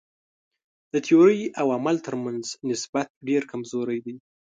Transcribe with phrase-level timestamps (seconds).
[0.91, 4.15] د تیورۍ او عمل تر منځ نسبت ډېر کمزوری دی.